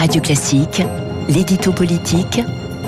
Radio 0.00 0.22
Classique, 0.22 0.82
l'édito 1.28 1.72
politique 1.72 2.40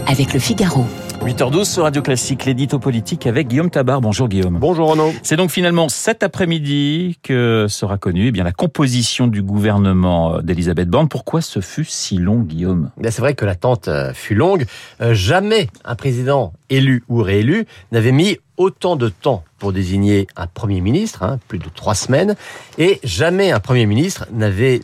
avec 0.07 0.33
le 0.33 0.41
Figaro. 0.41 0.87
8h12 1.21 1.65
sur 1.67 1.83
Radio 1.83 2.01
Classique, 2.01 2.47
l'édito 2.47 2.79
politique 2.79 3.27
avec 3.27 3.49
Guillaume 3.49 3.69
Tabar. 3.69 4.01
Bonjour 4.01 4.31
Guillaume. 4.31 4.57
Bonjour 4.59 4.93
Renaud. 4.93 5.13
C'est 5.23 5.37
donc 5.37 5.51
finalement 5.51 5.91
cet 5.91 6.23
après-midi 6.23 7.19
que 7.23 7.67
sera 7.69 7.99
connue 7.99 8.29
eh 8.29 8.33
bien, 8.33 8.45
la 8.45 8.53
composition 8.53 9.27
du 9.27 9.43
gouvernement 9.43 10.41
d'Elisabeth 10.41 10.89
Borne. 10.89 11.09
Pourquoi 11.09 11.43
ce 11.43 11.61
fut 11.61 11.85
si 11.85 12.17
long, 12.17 12.39
Guillaume? 12.39 12.91
C'est 13.03 13.21
vrai 13.21 13.35
que 13.35 13.45
l'attente 13.45 13.89
euh, 13.89 14.15
fut 14.15 14.35
longue. 14.35 14.65
Euh, 15.03 15.13
jamais 15.13 15.69
un 15.85 15.97
président 15.97 16.55
élu 16.71 17.05
ou 17.11 17.23
réélu 17.23 17.67
n'avait 17.93 18.13
mis 18.13 18.39
autant 18.57 18.97
de 18.97 19.09
temps 19.09 19.45
pour 19.59 19.73
désigner 19.73 20.27
un 20.37 20.47
Premier 20.47 20.81
ministre, 20.81 21.23
hein, 21.23 21.39
plus 21.49 21.59
de 21.59 21.69
trois 21.75 21.95
semaines, 21.95 22.37
et 22.79 23.01
jamais 23.03 23.53
un 23.53 23.61
Premier 23.61 23.87
ministre 23.87 24.27
n'avait 24.33 24.83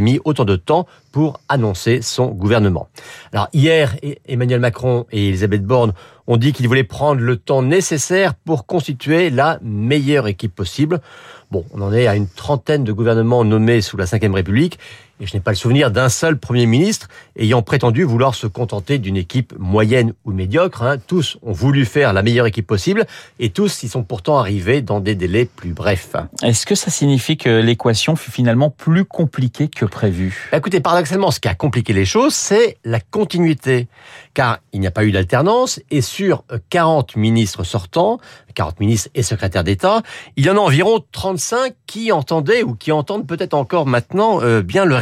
mis 0.00 0.20
autant 0.24 0.44
de 0.44 0.56
temps 0.56 0.86
pour 1.12 1.40
annoncer 1.48 2.02
son 2.02 2.26
gouvernement. 2.26 2.88
Alors 3.32 3.48
hier, 3.52 3.96
e-, 4.04 4.14
Emmanuel 4.26 4.60
Macron 4.60 5.06
et 5.12 5.28
Elisabeth 5.28 5.64
Borne 5.64 5.92
ont 6.26 6.36
dit 6.36 6.52
qu'ils 6.52 6.68
voulaient 6.68 6.84
prendre 6.84 7.20
le 7.20 7.36
temps 7.36 7.62
nécessaire 7.62 8.34
pour 8.34 8.66
constituer 8.66 9.30
la 9.30 9.58
meilleure 9.62 10.28
équipe 10.28 10.54
possible. 10.54 11.00
Bon, 11.50 11.64
on 11.74 11.80
en 11.82 11.92
est 11.92 12.06
à 12.06 12.14
une 12.14 12.28
trentaine 12.28 12.84
de 12.84 12.92
gouvernements 12.92 13.44
nommés 13.44 13.80
sous 13.80 13.96
la 13.96 14.04
Ve 14.04 14.32
République, 14.32 14.78
et 15.20 15.26
je 15.26 15.34
n'ai 15.34 15.40
pas 15.40 15.50
le 15.50 15.56
souvenir 15.56 15.90
d'un 15.90 16.08
seul 16.08 16.38
Premier 16.38 16.66
ministre 16.66 17.08
ayant 17.36 17.62
prétendu 17.62 18.04
vouloir 18.04 18.34
se 18.34 18.46
contenter 18.46 18.98
d'une 18.98 19.16
équipe 19.16 19.54
moyenne 19.58 20.14
ou 20.24 20.32
médiocre. 20.32 20.82
Hein. 20.82 20.96
Tous 21.06 21.38
ont 21.42 21.52
voulu 21.52 21.84
faire 21.84 22.12
la 22.12 22.22
meilleure 22.22 22.46
équipe 22.46 22.66
possible, 22.66 23.06
et 23.38 23.50
tous 23.50 23.82
y 23.82 23.88
sont 23.88 24.02
pourtant 24.02 24.38
arrivés 24.38 24.82
dans 24.82 25.00
des 25.00 25.14
délais 25.14 25.44
plus 25.44 25.72
brefs. 25.72 26.16
Est-ce 26.42 26.66
que 26.66 26.74
ça 26.74 26.90
signifie 26.90 27.36
que 27.36 27.60
l'équation 27.60 28.16
fut 28.16 28.30
finalement 28.30 28.70
plus 28.70 29.04
compliquée 29.04 29.68
que 29.68 29.84
prévu? 29.84 30.48
Bah, 30.50 30.58
Écoutez, 30.58 30.80
paradoxalement, 30.80 31.30
ce 31.30 31.40
qui 31.40 31.48
a 31.48 31.54
compliqué 31.54 31.92
les 31.92 32.04
choses, 32.04 32.34
c'est 32.34 32.78
la 32.84 33.00
continuité. 33.00 33.88
Car 34.34 34.58
il 34.72 34.80
n'y 34.80 34.86
a 34.86 34.90
pas 34.90 35.04
eu 35.04 35.12
d'alternance, 35.12 35.80
et 35.90 36.00
sur 36.00 36.44
40 36.70 37.16
ministres 37.16 37.64
sortants, 37.64 38.18
40 38.54 38.80
ministres 38.80 39.10
et 39.14 39.22
secrétaires 39.22 39.64
d'État, 39.64 40.02
il 40.36 40.44
y 40.44 40.50
en 40.50 40.56
a 40.56 40.60
environ 40.60 41.02
35 41.12 41.74
qui 41.86 42.12
entendaient 42.12 42.62
ou 42.62 42.74
qui 42.74 42.92
entendent 42.92 43.26
peut-être 43.26 43.54
encore 43.54 43.86
maintenant 43.86 44.42
euh, 44.42 44.62
bien 44.62 44.84
le 44.84 44.94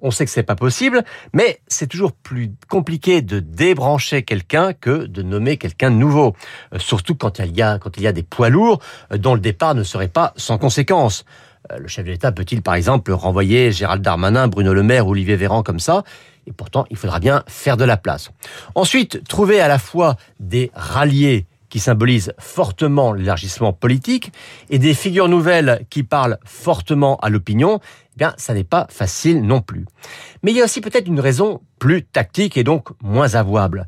On 0.00 0.10
sait 0.10 0.26
que 0.26 0.30
c'est 0.30 0.42
pas 0.42 0.56
possible, 0.56 1.04
mais 1.32 1.60
c'est 1.68 1.86
toujours 1.86 2.12
plus 2.12 2.52
compliqué 2.68 3.22
de 3.22 3.40
débrancher 3.40 4.22
quelqu'un 4.22 4.74
que 4.74 5.06
de 5.06 5.22
nommer 5.22 5.56
quelqu'un 5.56 5.90
de 5.90 5.96
nouveau. 5.96 6.36
Euh, 6.74 6.78
surtout 6.78 7.14
quand 7.14 7.38
il 7.38 7.56
y 7.56 7.62
a 7.62 7.78
quand 7.78 7.96
il 7.96 8.02
y 8.02 8.06
a 8.06 8.12
des 8.12 8.22
poids 8.22 8.50
lourds 8.50 8.80
euh, 9.12 9.16
dont 9.16 9.34
le 9.34 9.40
départ 9.40 9.74
ne 9.74 9.82
serait 9.82 10.08
pas 10.08 10.34
sans 10.36 10.58
conséquence. 10.58 11.24
Le 11.76 11.88
chef 11.88 12.04
de 12.04 12.10
l'État 12.10 12.30
peut-il 12.30 12.62
par 12.62 12.74
exemple 12.74 13.10
renvoyer 13.10 13.72
Gérald 13.72 14.00
Darmanin, 14.00 14.46
Bruno 14.46 14.72
Le 14.72 14.84
Maire, 14.84 15.08
Olivier 15.08 15.34
Véran 15.34 15.64
comme 15.64 15.80
ça? 15.80 16.04
Et 16.46 16.52
pourtant, 16.52 16.86
il 16.90 16.96
faudra 16.96 17.18
bien 17.18 17.42
faire 17.48 17.76
de 17.76 17.84
la 17.84 17.96
place. 17.96 18.30
Ensuite, 18.76 19.26
trouver 19.26 19.60
à 19.60 19.66
la 19.66 19.80
fois 19.80 20.14
des 20.38 20.70
ralliés 20.74 21.46
qui 21.68 21.78
symbolise 21.78 22.32
fortement 22.38 23.12
l'élargissement 23.12 23.72
politique, 23.72 24.32
et 24.70 24.78
des 24.78 24.94
figures 24.94 25.28
nouvelles 25.28 25.84
qui 25.90 26.02
parlent 26.02 26.38
fortement 26.44 27.16
à 27.18 27.30
l'opinion, 27.30 27.80
eh 28.14 28.18
bien, 28.18 28.34
ça 28.36 28.54
n'est 28.54 28.64
pas 28.64 28.86
facile 28.90 29.42
non 29.42 29.60
plus. 29.60 29.84
Mais 30.42 30.52
il 30.52 30.56
y 30.56 30.60
a 30.60 30.64
aussi 30.64 30.80
peut-être 30.80 31.06
une 31.06 31.20
raison 31.20 31.60
plus 31.78 32.02
tactique 32.02 32.56
et 32.56 32.64
donc 32.64 32.88
moins 33.02 33.34
avouable. 33.34 33.86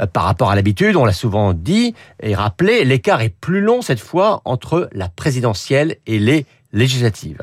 Euh, 0.00 0.06
par 0.06 0.24
rapport 0.24 0.50
à 0.50 0.54
l'habitude, 0.54 0.96
on 0.96 1.04
l'a 1.04 1.12
souvent 1.12 1.54
dit 1.54 1.94
et 2.22 2.34
rappelé, 2.34 2.84
l'écart 2.84 3.22
est 3.22 3.30
plus 3.30 3.60
long 3.60 3.82
cette 3.82 4.00
fois 4.00 4.42
entre 4.44 4.88
la 4.92 5.08
présidentielle 5.08 5.96
et 6.06 6.18
les 6.18 6.46
législatives. 6.72 7.42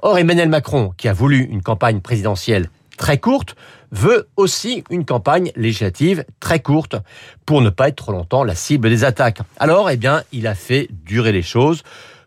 Or, 0.00 0.18
Emmanuel 0.18 0.48
Macron, 0.48 0.92
qui 0.96 1.08
a 1.08 1.12
voulu 1.12 1.44
une 1.44 1.62
campagne 1.62 2.00
présidentielle 2.00 2.68
très 2.96 3.18
courte, 3.18 3.56
veut 3.96 4.28
aussi 4.36 4.84
une 4.90 5.04
campagne 5.04 5.50
législative 5.56 6.24
très 6.38 6.60
courte 6.60 6.96
pour 7.46 7.62
ne 7.62 7.70
pas 7.70 7.88
être 7.88 7.96
trop 7.96 8.12
longtemps 8.12 8.44
la 8.44 8.54
cible 8.54 8.88
des 8.88 9.04
attaques. 9.04 9.40
Alors, 9.58 9.90
eh 9.90 9.96
bien, 9.96 10.22
il 10.32 10.46
a 10.46 10.54
fait 10.54 10.88
durer 10.90 11.32
les 11.32 11.42
choses 11.42 11.82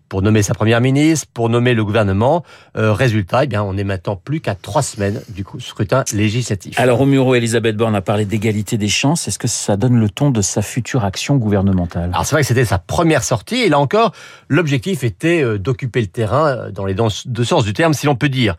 pour 0.10 0.24
nommer 0.24 0.42
sa 0.42 0.56
première 0.56 0.82
ministre, 0.82 1.28
pour 1.34 1.50
nommer 1.50 1.76
le 1.76 1.86
gouvernement. 1.86 2.44
Euh, 2.76 2.92
résultat, 2.92 3.44
eh 3.44 3.48
bien, 3.48 3.64
on 3.64 3.78
est 3.78 3.84
maintenant 3.84 4.16
plus 4.16 4.42
qu'à 4.42 4.56
trois 4.56 4.82
semaines 4.82 5.22
du 5.30 5.44
coup, 5.44 5.60
scrutin 5.60 6.04
législatif. 6.12 6.78
Alors, 6.80 7.00
au 7.00 7.06
Muro, 7.06 7.36
Elisabeth 7.36 7.78
Borne 7.78 7.96
a 7.96 8.02
parlé 8.02 8.26
d'égalité 8.26 8.78
des 8.78 8.88
chances. 8.88 9.28
Est-ce 9.28 9.40
que 9.40 9.48
ça 9.48 9.78
donne 9.78 10.00
le 10.00 10.10
ton 10.10 10.32
de 10.32 10.42
sa 10.42 10.62
future 10.62 11.06
action 11.06 11.38
gouvernementale? 11.38 12.10
Alors, 12.12 12.26
c'est 12.26 12.36
vrai 12.36 12.42
que 12.42 12.48
c'était 12.48 12.66
sa 12.66 12.80
première 12.80 13.24
sortie. 13.24 13.62
Et 13.62 13.70
là 13.70 13.80
encore, 13.80 14.14
l'objectif 14.50 15.04
était 15.04 15.44
euh, 15.44 15.60
d'occuper 15.60 16.02
le 16.02 16.08
terrain 16.08 16.48
euh, 16.48 16.72
dans 16.72 16.86
les 16.86 16.96
deux 17.26 17.44
sens 17.44 17.64
du 17.64 17.74
terme, 17.74 17.94
si 17.94 18.08
l'on 18.08 18.16
peut 18.16 18.30
dire. 18.30 18.56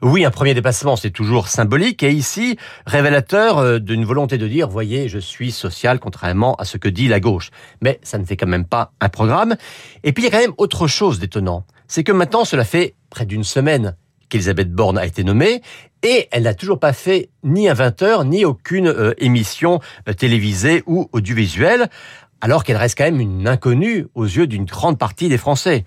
Oui, 0.00 0.24
un 0.24 0.30
premier 0.30 0.54
dépassement, 0.54 0.96
c'est 0.96 1.10
toujours 1.10 1.48
symbolique. 1.48 2.02
Et 2.02 2.12
ici, 2.12 2.56
révélateur 2.86 3.80
d'une 3.80 4.04
volonté 4.04 4.38
de 4.38 4.48
dire, 4.48 4.68
voyez, 4.68 5.08
je 5.08 5.18
suis 5.18 5.52
social, 5.52 5.98
contrairement 5.98 6.54
à 6.56 6.64
ce 6.64 6.78
que 6.78 6.88
dit 6.88 7.08
la 7.08 7.20
gauche. 7.20 7.50
Mais 7.82 8.00
ça 8.02 8.16
ne 8.18 8.24
fait 8.24 8.36
quand 8.36 8.46
même 8.46 8.64
pas 8.64 8.92
un 9.00 9.10
programme. 9.10 9.56
Et 10.02 10.12
puis, 10.12 10.22
il 10.22 10.26
y 10.26 10.28
a 10.28 10.32
quand 10.32 10.42
même 10.42 10.54
autre 10.56 10.86
chose 10.86 10.93
chose 10.94 11.18
d'étonnant, 11.18 11.66
c'est 11.88 12.04
que 12.04 12.12
maintenant, 12.12 12.44
cela 12.44 12.64
fait 12.64 12.94
près 13.10 13.26
d'une 13.26 13.44
semaine 13.44 13.96
qu'Elisabeth 14.28 14.72
Borne 14.72 14.96
a 14.96 15.04
été 15.04 15.24
nommée 15.24 15.60
et 16.02 16.28
elle 16.30 16.44
n'a 16.44 16.54
toujours 16.54 16.78
pas 16.78 16.92
fait 16.92 17.30
ni 17.42 17.68
un 17.68 17.74
20h 17.74 18.26
ni 18.28 18.44
aucune 18.44 18.86
euh, 18.86 19.12
émission 19.18 19.80
euh, 20.08 20.12
télévisée 20.12 20.84
ou 20.86 21.08
audiovisuelle, 21.12 21.88
alors 22.40 22.62
qu'elle 22.62 22.76
reste 22.76 22.96
quand 22.96 23.04
même 23.04 23.20
une 23.20 23.48
inconnue 23.48 24.06
aux 24.14 24.24
yeux 24.24 24.46
d'une 24.46 24.66
grande 24.66 24.98
partie 24.98 25.28
des 25.28 25.38
Français. 25.38 25.84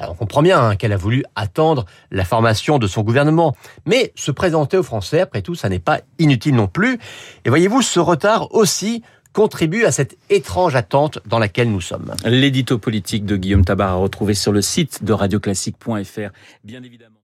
On 0.00 0.14
comprend 0.14 0.42
bien 0.42 0.60
hein, 0.60 0.76
qu'elle 0.76 0.92
a 0.92 0.96
voulu 0.96 1.24
attendre 1.34 1.84
la 2.10 2.24
formation 2.24 2.78
de 2.78 2.86
son 2.86 3.02
gouvernement, 3.02 3.56
mais 3.84 4.12
se 4.14 4.30
présenter 4.30 4.76
aux 4.76 4.82
Français, 4.82 5.20
après 5.20 5.42
tout, 5.42 5.54
ça 5.54 5.68
n'est 5.68 5.80
pas 5.80 6.00
inutile 6.18 6.54
non 6.54 6.68
plus. 6.68 6.98
Et 7.44 7.48
voyez-vous, 7.48 7.82
ce 7.82 7.98
retard 7.98 8.54
aussi 8.54 9.02
contribue 9.38 9.84
à 9.84 9.92
cette 9.92 10.18
étrange 10.30 10.74
attente 10.74 11.20
dans 11.24 11.38
laquelle 11.38 11.70
nous 11.70 11.80
sommes. 11.80 12.12
L'édito 12.24 12.76
politique 12.76 13.24
de 13.24 13.36
Guillaume 13.36 13.64
Tabar 13.64 13.90
à 13.90 13.94
retrouver 13.94 14.34
sur 14.34 14.50
le 14.50 14.60
site 14.60 15.04
de 15.04 15.12
radioclassique.fr, 15.12 16.30
bien 16.64 16.82
évidemment. 16.82 17.17